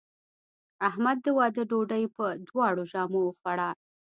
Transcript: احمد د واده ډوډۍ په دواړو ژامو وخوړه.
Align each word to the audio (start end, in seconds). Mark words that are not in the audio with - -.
احمد 0.87 1.17
د 1.25 1.27
واده 1.37 1.63
ډوډۍ 1.69 2.03
په 2.15 2.25
دواړو 2.47 2.83
ژامو 2.91 3.19
وخوړه. 3.23 3.69